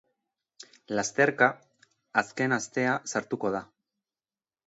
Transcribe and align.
Lasterketa 0.99 1.49
azken 2.23 2.57
astean 2.59 3.13
sartuko 3.13 3.55
da. 3.57 3.61